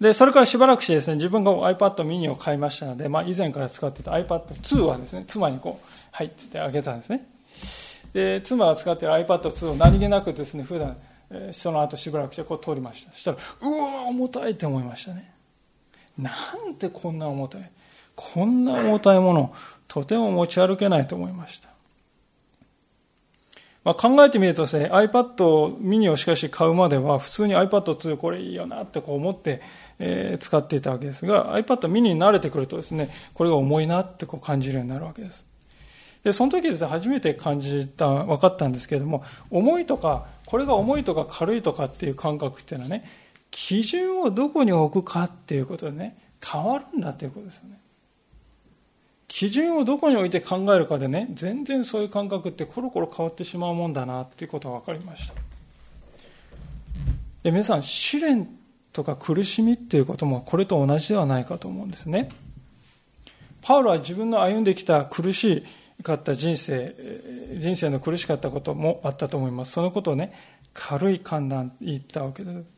[0.00, 7.26] でそれからしばらくしてですね自分が iPad mini を買いましたので、まあ、以前から使ってた iPad2 はですね妻にこう「はい」っててあげたんですね。
[8.12, 10.96] で妻が使っている iPad2 を何気なくですね普段
[11.52, 13.12] その後しばらくしてこう通りました。
[13.12, 15.33] そしたらうわ重たいって思いましたね。
[16.18, 16.30] な
[16.68, 17.70] んてこんな重たい？
[18.14, 19.54] こんな重たいもの
[19.88, 21.68] とても持ち歩けないと思いました
[23.84, 29.60] まあ、考えてみるとですね、iPad mini をしかし買うまでは、普通に iPad2 これいいよなってこう思って、
[29.98, 35.44] えー、使っていたわけですが、iPad mini に慣れてくるとですね、これが重いなってこう感じるようになるわけです。
[36.24, 43.04] で、その時ですね、初めて感じた、分かったんですけれども、重いとか、これが重いとか軽いとかっていう感覚っていうのはね、
[43.54, 47.78] 基準をどこに置くかっていうことでね、変わるんだっていうことですよね。
[49.28, 55.34] 基準をどこに置いて考えるかでね、全然そういう感覚ってコロコロ変わってしまうもんだなっていうことが分かりました。
[57.44, 58.48] で皆さん、試練
[58.92, 62.30] とか苦しみっていうこともこれと同じではないかと思うんですね。
[63.62, 65.62] パウロは自分の歩んできた苦し
[66.02, 66.92] かった人生、
[67.58, 69.74] 人生の苦しかったこともあったと思います。
[69.74, 70.32] そのことをね、
[70.72, 72.73] 軽い判断言ったわけです。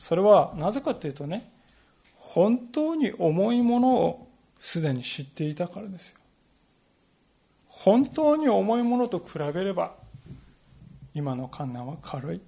[0.00, 1.52] それはなぜかというとね、
[2.16, 4.28] 本当に重いものを
[4.58, 6.18] すでに知っていたからですよ。
[7.66, 9.94] 本当に重いものと比べれば
[11.14, 12.40] 今の観難は軽い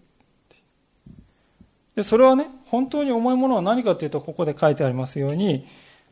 [1.95, 5.67] でそれはね本当に重いものは何かというとここで書いてありますように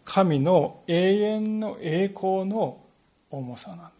[0.04, 2.80] 神の永遠の栄光の
[3.30, 3.99] 重さなんで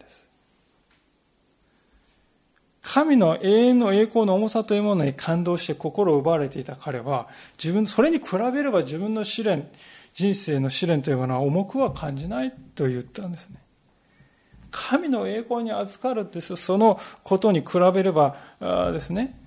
[2.81, 7.27] 神の永遠の栄光の重さというものに感動して心を奪われていた彼は
[7.61, 9.69] 自分それに比べれば自分の試練
[10.13, 13.61] 人生の試練というものは重くは感じないと言ったんですね。
[14.71, 19.37] 神の栄光に預かるってそのことに比べればですね、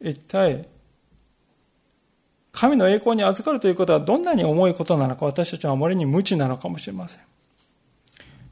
[0.00, 0.68] 一体、
[2.50, 7.22] 神の栄光に預かるということはどんなに重いことなのか私たちはあまりに無知なのかもしれません。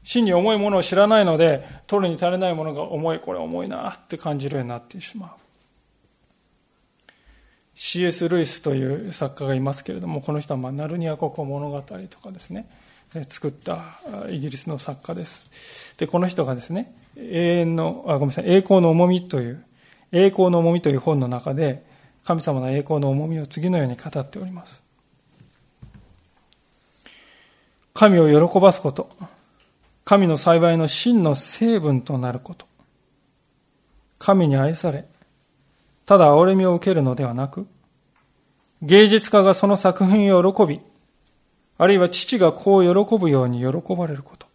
[0.03, 5.41] 真に重いものを知らないので、取るに足りないものが重い、これ重いなって感じるようになってしまう。
[7.83, 8.29] C.S.
[8.29, 12.67] ルイスという作家がいますけれどもこの人はまナルニア国語物語とかですね
[13.27, 13.79] 作った
[14.29, 15.49] イギリスの作家です
[15.97, 19.65] でこの人がですね永遠のあごめんなさい栄光の重みという
[20.11, 21.83] 栄光の重みという本の中で
[22.23, 24.83] 神様の栄光の重みを次のように語っております
[27.95, 29.09] 神を喜ばすこと
[30.03, 32.65] 神の幸いの真の成分となること
[34.19, 35.05] 神に愛され
[36.11, 37.67] ただ憐れみを受けるのではなく、
[38.81, 40.81] 芸術家がその作品を喜び、
[41.77, 44.45] あるいは父がこう喜ぶように喜ばれること。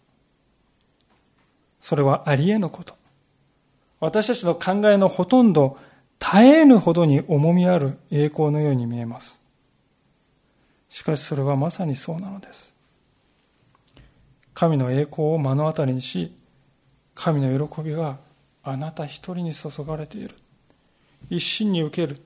[1.80, 2.94] それはあり得ぬこと。
[4.01, 5.78] 私たちの考えのほとんど
[6.18, 9.42] 絶えぬほどに重みある栄光のように見えます。
[10.90, 12.74] しかしそれはまさにそうなのです。
[14.57, 16.34] 神の栄光を目の当たりにし、
[17.14, 18.16] 神の喜びが
[18.62, 20.34] あなた一人に注がれている。
[21.28, 22.18] 一心に受ける。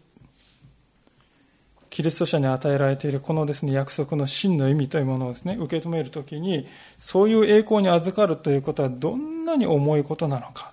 [1.91, 6.69] キリスト者に与えられているこのですね約束の真の意味というものをですね受け止めるときに
[6.99, 10.73] そういう栄光に預かるということはどんなに重いことなのか。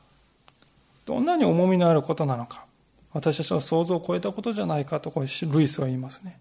[1.08, 2.66] どんなに重みのあることなのか。
[3.14, 6.40] 私たちの想像を超えたことじゃないかとこうルイスは言いますね。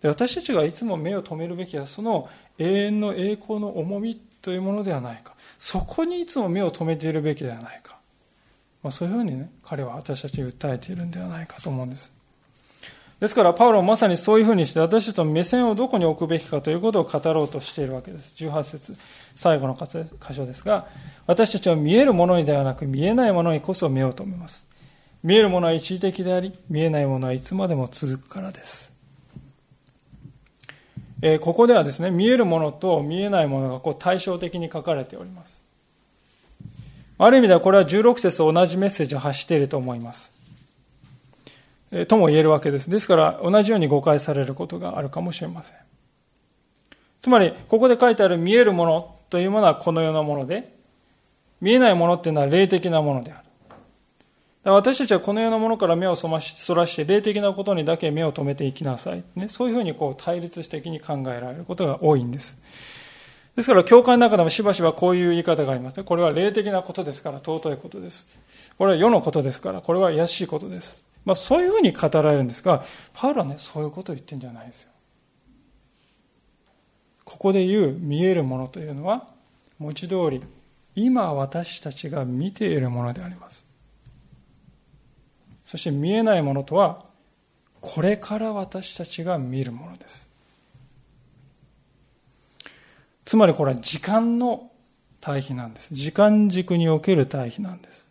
[0.00, 7.98] で私たちがいつも目を留めるべきはその永遠の栄光の重みというものではないかそこにいつも目を留めているべきではないか
[8.82, 12.12] まあ、そういうふうにね、彼は私たちに訴えているんではないかと思うんです。
[13.20, 18.32] ですから、パウロはまさにそういうふうにして、私たちの目線をどこに置くべきかということを語ろうとしているわけです。
[18.36, 18.96] 18節、
[19.34, 20.86] 最後の箇所ですが、
[21.26, 24.68] 私たちは見えるものにではなく、見えないものにこそ目を留めます。
[25.24, 28.97] 見えるものは一時的であり、見えないものはいつまでも続くからです。
[31.20, 35.64] え、ここではですね、見えるものと見えないものがこう対照的に書かれております。
[37.18, 40.32] ある意味ではこれは16節同じメッセージを発していると思います。
[41.90, 42.90] えとも言えるわけです。
[42.90, 45.76] ですから同じように誤解されることがあるかもしれません。
[47.20, 50.72] つまり、ここで書いてある見えるものというものはこの世のもので、
[51.60, 53.47] 見えないものっていうのは霊的なものである。
[54.72, 56.40] 私たちはこの世のものから目をそら
[56.86, 59.22] して霊的なことにだけ目を留めていきなさい。
[59.36, 62.60] ね、そういうふうにこう対立的に考えられることが多いんです。
[63.56, 66.04] ですから、教会の中でもしばしばこういう言い方がありますね。
[66.04, 68.28] これは霊的なことですから、尊いことです。
[68.78, 71.04] これは世のことですから、これは怪しいことです。
[71.24, 74.90] まあ、そういうふうに語られるんですが、パウロはね、そういうことを言ってるんじゃないですよ。
[77.24, 79.26] ここで言う見えるものというのは、
[79.78, 80.40] 文字通り、
[80.94, 83.67] 今私たちが見ているものであります。
[85.68, 87.04] そして見えないものとは、
[87.82, 90.26] これから私たちが見るものです。
[93.26, 94.70] つまりこれは時間の
[95.20, 95.92] 対比なんです。
[95.92, 98.08] 時間軸における対比なんです。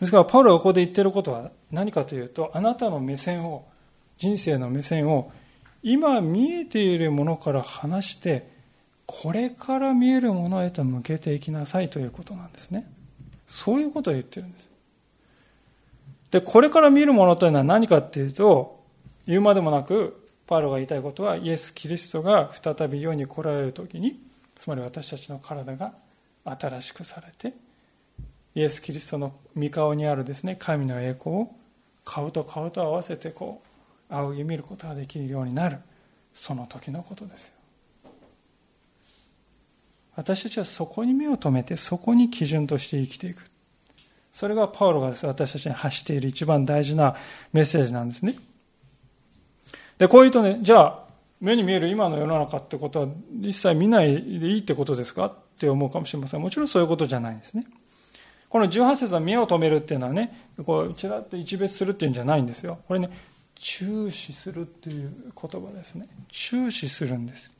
[0.00, 3.66] ですから、パウロがここで言ってることは何かというと、あなたの目線を、
[4.18, 5.32] 人生の目線を、
[5.82, 8.46] 今見えているものから離して、
[9.06, 12.92] これから見えるものへと向けていきなさいということなんですね。
[13.46, 14.71] そういうことを言ってるんです。
[16.32, 18.82] で、これから見るものというのは何かっていうと、
[19.26, 24.18] 言うまでもなく、パウロが言いたいことは、イエス・キリストが再び世に来られる時に、
[24.58, 25.92] つまり私たちの体が
[26.44, 27.54] 新しくされて、
[28.54, 31.54] イエス・キリストの御顔にあるですね、神の栄光を
[32.02, 33.60] 顔と顔と合わせてこ
[34.10, 35.78] う、仰ぎ見ることができるようになる、
[36.32, 37.52] その時のことですよ。
[40.16, 43.51] 私たちはそこに目を留めて、そこに基準として生きていく。
[44.32, 47.14] それがパウロが、私たちに発している一番大事な
[47.52, 48.34] メッセージなんですね。
[49.98, 51.02] で、こういうとね、じゃあ、
[51.40, 53.08] 目に見える今の世の中ってことは
[53.40, 56.40] 一切見ないでいいってことですかって思うかもしれません。
[56.40, 57.66] もちろんそういうことじゃないんですね。
[58.48, 62.78] この18節は目を留めるっていうのはね、こう、ちらっと一別するっていうんじゃないんですよ。
[62.86, 63.10] これね、
[63.54, 66.08] 注視するっていう言葉ですね。
[66.28, 67.52] 注視するんです。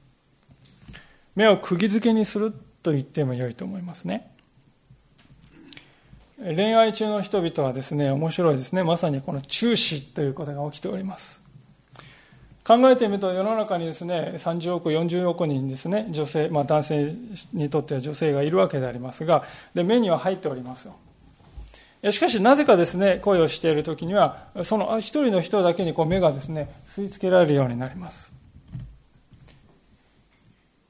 [1.34, 2.52] 目を釘付けにする
[2.82, 4.31] と言っても良いと思いますね。
[6.44, 8.82] 恋愛中の人々はですね、面白いですね。
[8.82, 11.40] まさにこの注視ということが起きております。
[12.64, 17.14] 考えてみると世の中にですね、30億、40億人ですね、女性、まあ男性
[17.52, 20.96] にとっては女性がいるわけでありますが、で、目には入っておりますよ。
[22.10, 28.32] しかし、なぜかですね、恋をしているときには、その一人の人だけにこう目がですね、吸い付けられるようになります。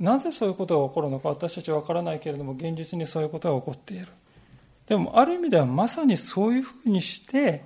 [0.00, 4.08] なぜそういうことが起こるのか私たちは分からないけれども現実にそういうことが起こっている
[4.92, 7.64] でもある意味ではまさにそういうふうにして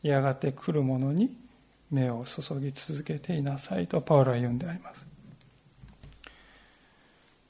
[0.00, 1.36] やがて来るものに
[1.90, 5.04] 目を注ぎ続けていなさいとパウロは言うんであります。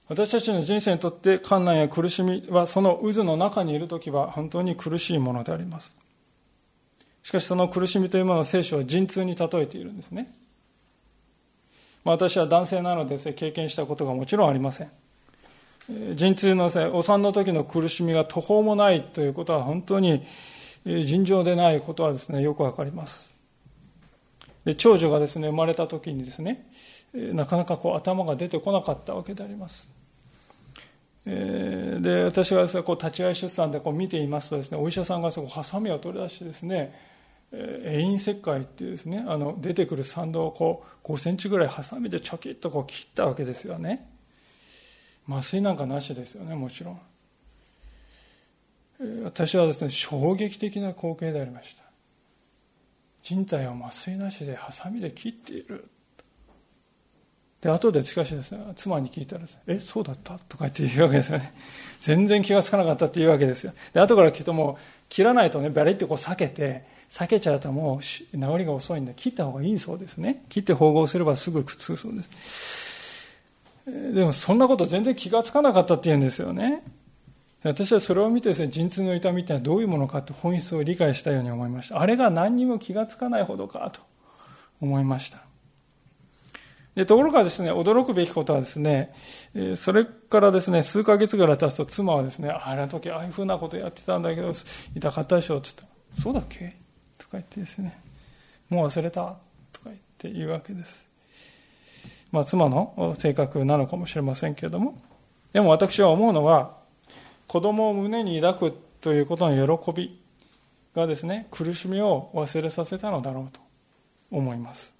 [0.09, 6.01] 私たちの人生にとって困難や苦しみはその渦の中にいる時は本当に苦しいものであります。
[7.23, 10.35] しかしその苦しみというものを聖書は陣痛に例えているんですね。
[12.03, 14.91] まあ、私は男性なので経験したことがもちろんありません。
[15.89, 20.25] 陣痛のお産の時の苦しみが途方もないということは本当に
[20.85, 23.33] 尋常でないことはですねよくわかります。
[24.65, 26.67] で長女がですね生まれた時にですね
[27.13, 29.91] なかなかこう頭が出てこなかったわけであります。
[31.25, 36.99] で私がですねこう立ち会い出産でこう見ていますとですねお医者さんがそこハサミを取り出してですね
[37.53, 44.12] 遠因切開っていうですねあの出てくる産道をこう5センチぐらいハサミでチョキッとこう切ったわけですよね。
[45.29, 47.01] 麻酔なんかなしですよねもちろん。
[49.25, 51.83] 私はですね衝撃的な光景でありました。
[53.23, 55.89] 人体を麻酔なしでハサミで切っている。
[57.61, 61.55] で後でしかしですね妻に聞いたらです、ね「えそうだった?」とか言って言うわけですよね。
[62.01, 63.73] 全然気が付かなかったって言うわけですよ。
[63.93, 64.77] で後から聞くともう
[65.09, 70.45] 切らないとねバリってこう避けて避けちゃうともう治りが遅いんで切った方がいいそうですね。
[70.49, 72.92] 切って縫合すればすぐくっつくそうです。
[73.87, 76.85] でもそんなこと全然気がつかなかったって言うんですよね。
[77.65, 82.01] 私はそれを見てですね陣痛の痛みってのはどういうものかって本質を理解したように思いました。
[82.01, 84.01] あれが何にも気がつかないほどかと
[84.81, 85.39] 思いました。
[86.95, 89.15] でところがですね驚くべきことはですね
[89.77, 94.53] それからですね数ヶ月ぐらい経つと妻はですねあれの時ああいうふうなことやってたんだけど
[94.95, 96.77] 痛かったでしょって言ったらそうだっけ
[97.17, 97.99] とか言ってですね、
[98.69, 99.37] もう忘れた
[99.73, 101.03] とか言って言うわけです。
[102.33, 104.99] まあ、妻の性格なのかもしれませんけれども、
[105.53, 106.77] でも私は思うのは、
[107.47, 110.19] 子供を胸に抱くということの喜び
[110.97, 113.61] がですね、苦しみを忘れさせたのだろうと
[114.31, 114.93] 思います。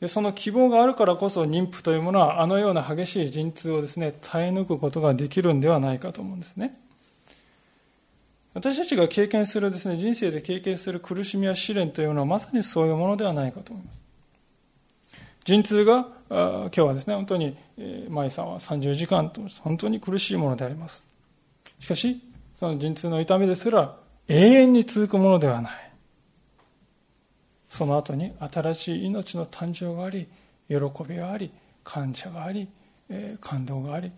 [0.00, 6.78] でその希望があるからこそ妊婦というものはあのような激しい陣痛をですね耐え抜くことができるんではないかと思うんですね。
[8.52, 14.00] 私たちが経験するですね、人生で経験する苦しみや試練というのはまさにそういうものではないかと思います。
[15.46, 17.56] 陣痛が、今日はですね、本当に、
[18.08, 21.04] 舞さんは30時間と本当に苦しいものであります。
[21.78, 22.20] しかし、
[22.56, 25.92] その陣痛の痛みですら永遠に続くものではない。
[27.68, 30.26] その後に新しい命の誕生があり、
[30.68, 30.76] 喜
[31.08, 31.52] びがあり、
[31.84, 32.68] 感謝があり、
[33.40, 34.10] 感動があり、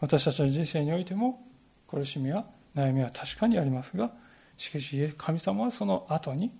[0.00, 1.42] 私たちの人生においても
[1.88, 4.10] 苦しみは悩みは確かにありますが
[4.56, 6.52] しかし神様はその後に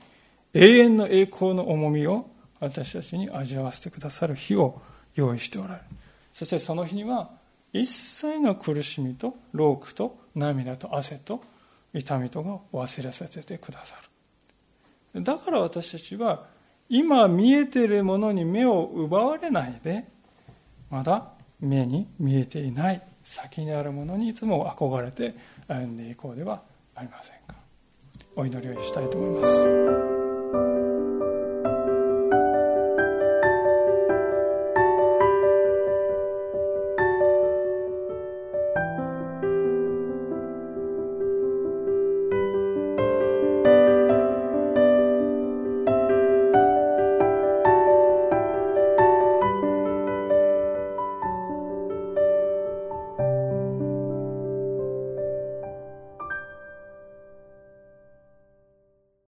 [0.54, 2.30] 永遠の栄光の重みを
[2.60, 4.80] 私たちに味わわせてくださる日を
[5.14, 5.80] 用意しておられる。
[6.32, 7.30] そしてその日には
[7.72, 11.42] 一切の苦しみと労苦と涙と汗と
[11.92, 13.96] 痛みとが忘れさせてくださ
[15.14, 15.22] る。
[15.22, 16.46] だから私たちは
[16.88, 20.06] 今見えているものに目を奪われないで
[20.90, 21.28] まだ
[21.60, 25.34] 目に見えていない先にあるものにいつも憧れて
[25.66, 26.62] 歩んでいこうでは
[26.94, 27.56] ありませんか。
[28.36, 29.46] お祈りをしたいと思いま
[30.74, 30.77] す。